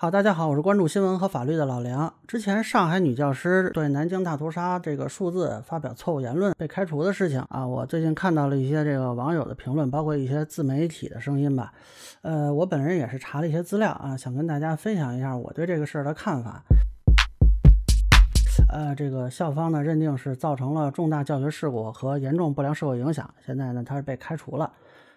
[0.00, 2.14] 好，大家好，我是关注新闻和法律的老梁。
[2.28, 11.72] 之前上海女教师对南京大屠杀这个数字发表错误言论被开除的事情啊，我最近看到了一些这个网友的评论，包括一些自媒体的声音吧。
[12.22, 16.62] 呃，我本人也是查了一些资料啊，想跟大家分享一下我对这个事儿的看法。
[18.68, 24.70] 呃，这个校方呢认定是造成了重大教学事故和严重不良社会影响，现在呢他是被开除了。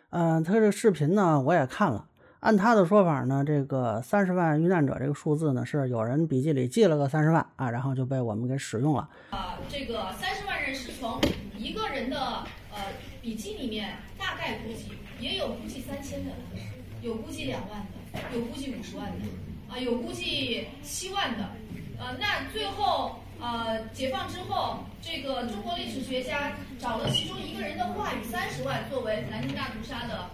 [0.09, 2.05] 嗯，他这个视频呢我也看了。
[2.42, 9.08] 按他的说法呢，这个三十万遇难者这个数字呢，是有人笔记里记了个三十万啊，然后就被我们给使用了。
[9.30, 11.22] 啊，这个三十万人是从
[11.55, 12.18] 一个人的
[12.73, 12.82] 呃
[13.22, 16.32] 笔记里面大概估计，也有估计三千的，
[17.04, 17.80] 有估计两万
[18.12, 19.26] 的，有估计五十万的，
[19.71, 21.48] 啊，有估计七万的。
[21.99, 30.27] 呃，那最后呃解放之后，这个中国历史学家找了其中一个人的话语三十万作为南京大屠杀的。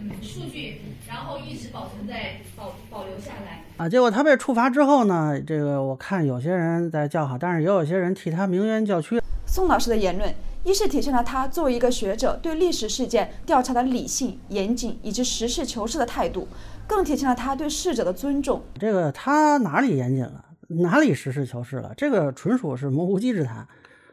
[0.00, 3.88] 嗯，数据，然后一直保存在保保留下来啊。
[3.88, 9.20] 结果他被处罚之后呢，这个我看有些人在叫好，但是也有些人替他鸣冤叫屈。
[9.46, 10.32] 宋老师的言论，
[10.62, 16.46] 一是体现了他作为一个学者对历史事件调查的理性、严谨以及实事求是的态度，
[16.86, 18.62] 更体现了他对逝者的尊重。
[18.78, 20.44] 这个他哪里严谨了？
[20.68, 21.92] 哪里实事求是了？
[21.96, 23.66] 这个纯属是模糊机之谈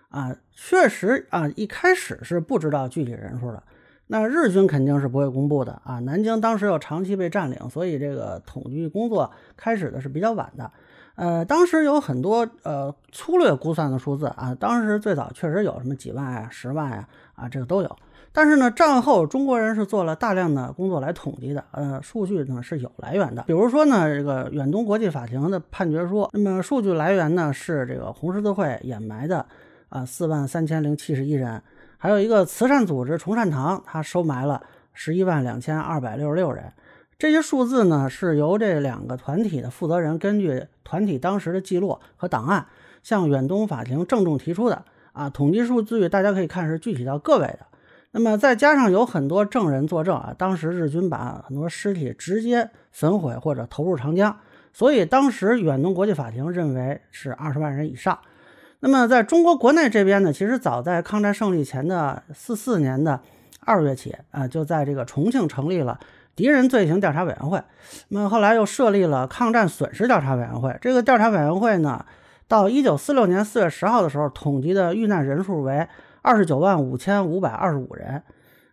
[0.10, 0.34] 啊！
[0.56, 3.62] 确实啊，一开始是不知道具体人数的。
[4.08, 5.98] 那日军肯定是不会公布的啊！
[6.00, 10.70] 南京当时又长期被占领，所以这个统计工作开始的是比较晚的。
[11.16, 17.96] 呃，当时有很多呃粗略估算的数字啊，当时最早确实有什么几万呀、十万呀啊，这个都有。
[18.32, 23.42] 但是呢，战后中国人是做了大量的工作来统计的，呃，数据呢是有来源的。
[23.48, 29.46] 比如说呢，这个远东国际法庭的判决书，那么数据来源呢是这个红十字会掩埋的
[29.90, 31.60] 啊四万三千零七十一人。
[32.06, 34.62] 还有一个慈善组织崇善堂，他收埋了
[34.94, 36.72] 十一万两千二百六十六人。
[37.18, 42.68] 这些数字呢，是由这两个团体的负责人根据团体当时的记录和档案，
[43.02, 44.86] 向远东法庭郑重提出的。
[45.14, 47.62] 啊，统计数据大家可以看是具体到个位的。
[48.12, 54.38] 那么再加上有很多证人作证啊，当时日军把很多尸体直接焚毁或者投入长江，
[54.72, 58.16] 所以当时远东国际法庭认为是二十万人以上。
[58.82, 63.20] 那么在中国国内这边呢，其实早在抗战胜利前的四四年的
[63.62, 66.00] 二月起啊，就在这个重庆成立了
[66.36, 67.62] 敌人罪行调查委员会。
[68.10, 70.78] 那么后来又设立了抗战损失调查委员会。
[70.82, 72.06] 这个调查委员会呢，
[72.48, 75.88] 到一九四六年四月十号的时候，统计的遇难人数为
[76.22, 78.22] 二十九万五千五百二十五人。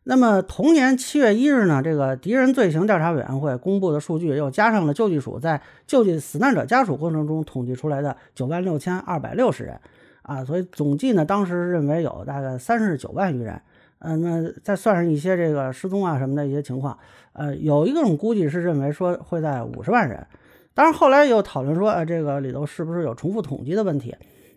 [0.04, 9.78] 那么同年七月一日呢，这个敌人罪行调查委员会公布的数据又加上了救济署在救济死难者家属过程中统计出来的九万六千二百六十人，
[10.22, 13.60] 啊，所以总计呢，当时认为有大概三十九万余人。
[14.04, 16.98] 嗯，那再算上一些这个失踪啊什么的一些情况，
[17.34, 20.26] 呃，有一种估计是认为说会在五十万人。
[20.74, 24.16] 当然后来又讨论说，呃，这个里头是不是有重复统计的问题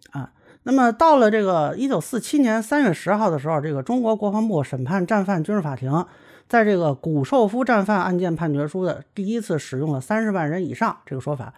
[0.10, 0.32] 啊？
[0.68, 6.04] 那么到了这个一九四七年三月十号的时候，这个中国国防部审判战犯军事法庭，
[6.50, 11.54] 在这个古寿夫战犯案件判决书的第一次使用了三十万人以上这个说法。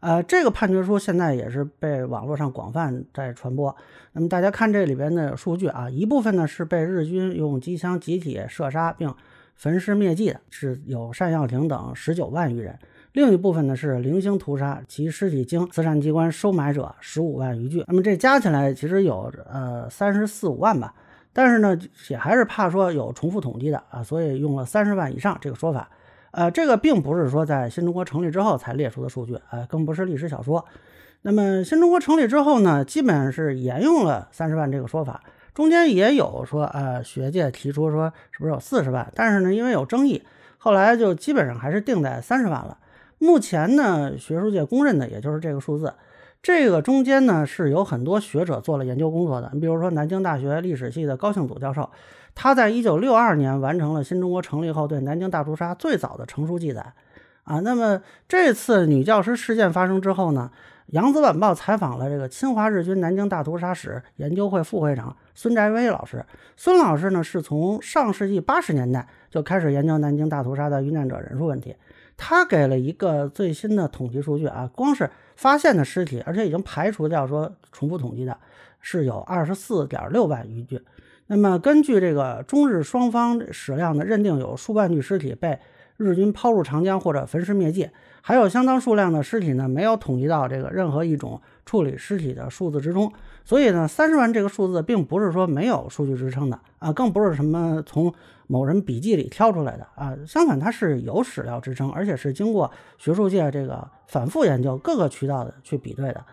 [0.00, 3.74] 呃，这个判决书现在也是被网络上广泛在传播。
[4.12, 9.14] 那么大家看这里边的数据啊，一部分呢是被日军用机枪集体射杀并
[9.54, 12.78] 焚尸灭迹的，是有单耀廷等十九万余人。
[13.12, 17.84] 另一部分呢是零星屠杀，其尸体经慈善机关收买者十五万余具。
[17.88, 20.94] 那么这加起来其实有呃三十四五万吧，
[21.32, 21.76] 但是呢
[22.08, 25.88] 也还是怕说有重复统计的啊，所以用了三十万以上这个说法。
[26.30, 30.64] 呃，这个并不是说在新中国成立之后才列出的数据，呃，更不是历史小说。
[31.22, 35.20] 那么新中国成立之后呢，基本是沿用了三十万这个说法，
[35.52, 40.22] 中间也有说呃学界提出说是不是有四十万，但是呢因为有争议，
[40.58, 42.78] 后来就基本上还是定在三十万了。
[43.20, 45.92] 目前呢，学术界公认的也就是这个数字。
[46.42, 49.50] 这个中间呢，是有很多学者做了研究工作的。
[49.52, 51.90] 你比如说，南京大学历史系的高庆祖教授，
[52.34, 56.94] 他在一九六二年完成了新中国成立后对南京大屠杀最早的成书记载。
[57.44, 60.50] 啊，那么这次女教师事件发生之后呢，
[60.86, 66.24] 扬子晚报采访了这个侵华日军南京大屠杀史研究会副会长孙宅威老师。
[66.56, 71.76] 孙老师呢，是从上世纪八十年代就开始研究南京大屠杀的遇难者人数问题。
[72.22, 78.36] 他给了一个最新的统计数据啊，光是发现的尸体，而且已经排除掉说重复统计的，
[78.82, 80.78] 是有二十四点六万余具。
[81.28, 85.58] 那么根据这个中日双方史料呢，认定有数万具尸体被
[86.00, 87.88] 日军抛入长江或者焚尸灭迹，
[88.22, 93.12] 还有相当数量的尸体呢没有统计到这个任何一种处理尸体的数字之中。
[93.44, 98.12] 所以呢，三十万这个数字并不是说没有数据支撑的啊，更不是什么从
[98.46, 100.16] 某人笔记里挑出来的啊。
[100.26, 106.24] 相反，它是有史料支撑，而且是经过学术界这个反复研究各个渠道的去比对的。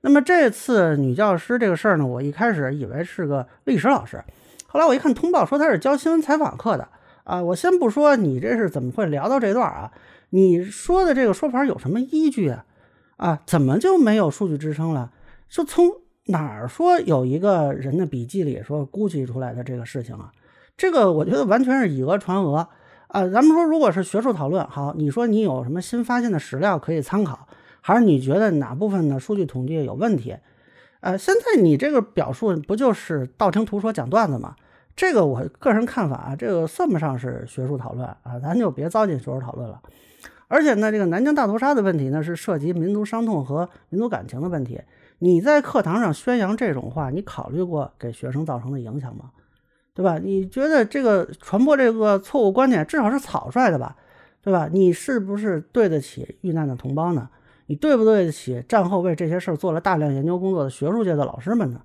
[0.00, 4.22] 那么这次女教师这个事儿呢，我一开始以为是个历史老师，
[4.66, 6.88] 后来我一看通报说她是教新闻采访课的
[7.24, 7.42] 啊。
[7.42, 9.92] 我先不说你这是怎么会聊到这段啊，
[10.30, 12.64] 你说的这个说法有什么依据啊？
[13.16, 15.10] 啊，怎么就没有数据支撑了？
[15.48, 15.86] 就从
[16.26, 20.32] 哪儿说有一个人的笔记里说估计出来的这个事情啊？
[20.76, 22.52] 这个我觉得完全是以讹传讹
[23.08, 23.28] 啊！
[23.28, 27.46] 咱们说，如果是学术讨论，好，你说你有什么新发现的史料可以参考？
[27.82, 30.34] 还是你觉得哪部分的数据统计有问题？
[31.00, 34.56] 呃，现在你这个表述不就是道听途说讲段子吗？
[34.94, 39.80] 这个我个人看法啊，这个算不上是学术讨论啊，咱就别糟践学术讨论了。
[40.48, 44.80] 而且呢，这个南京大屠杀的问题呢，是涉及民族伤痛和民族感情的问题。
[45.18, 49.30] 你在课堂上宣扬这种话，你考虑过给学生造成的影响吗？
[49.94, 50.18] 对吧？
[50.18, 53.96] 你觉得这个传播这个错误观点，至少是草率的吧？
[54.42, 54.68] 对吧？
[54.70, 57.28] 你是不是对得起遇难的同胞呢？
[57.66, 61.80] 你对不对得起战后为这些事儿做了大量研究工作的学术界的老师们呢？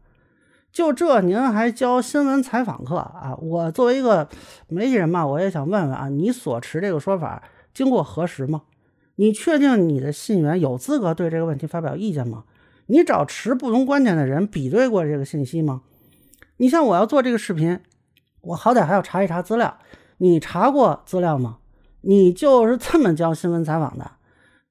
[0.78, 3.36] 就这您还教新闻采访课啊？
[3.42, 4.30] 我作为一个
[4.68, 7.42] 媒体人嘛，我也想问问啊，你所持这个说法
[7.74, 8.62] 经过核实吗？
[9.16, 12.44] 你确定你的信源有资格对这个问题发表意见吗？
[12.86, 15.82] 你找持不同观点的人比对过这个信息吗？
[16.58, 17.80] 你像我要做这个视频，
[18.42, 19.80] 我好歹还要查一查资料，
[20.20, 21.58] 你查过资料吗？
[22.02, 24.12] 你就是这么教新闻采访的，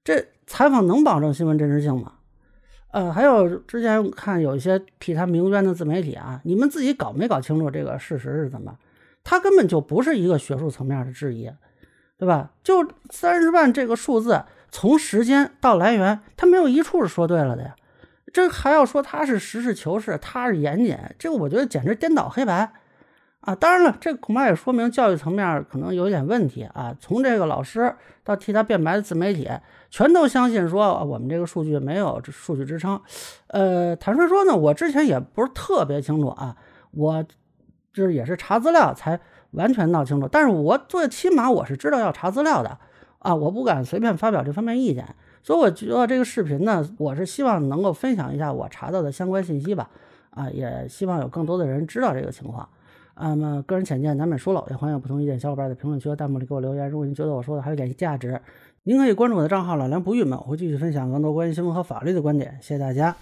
[0.04, 0.28] 这？
[0.46, 2.12] 采访能保证新闻真实性吗？
[2.92, 8.76] 呃，还有之前看有一些替他鸣冤的自媒体啊，你们自己搞没搞清楚这个事实是怎么？
[9.22, 11.50] 他根本就不是一个学术层面的质疑，
[12.16, 12.52] 对吧？
[12.62, 17.74] 就三十万这个数字，从时间到来源，他没有一处是说对了的呀。
[18.32, 22.72] 这还要说他是实事求是，他是严谨，这个我觉得简直颠倒黑白。
[23.46, 26.92] 啊，当然了，这恐怕也说明教育层面可能有一点问题啊。
[26.98, 27.94] 从这个老师
[28.24, 29.48] 到替他辩白的自媒体，
[29.88, 33.00] 全都相信说我们这个数据没有数据支撑。
[33.46, 36.56] 呃，坦率说呢，我之前也不是特别清楚啊，
[36.90, 37.24] 我
[37.92, 39.20] 就是也是查资料才
[39.52, 40.26] 完全闹清楚。
[40.26, 42.76] 但是我最起码我是知道要查资料的
[43.20, 45.06] 啊，我不敢随便发表这方面意见。
[45.44, 49.88] 所以我觉得这个视频呢，我是希望能够分享一下我查到的相关信息吧。
[50.30, 52.68] 啊，也希望有更多的人知道这个情况。
[53.18, 56.88] 那么个人浅见难免疏漏，也欢迎不同意见小伙伴在评论区和弹幕里给我留言。
[56.88, 58.40] 如果您觉得我说的还有点价值，
[58.84, 62.56] 您可以关注我的账号“老梁不郁闷”，我会继续分享更多关于新闻和法律的观点。
[62.60, 63.16] 谢谢大家。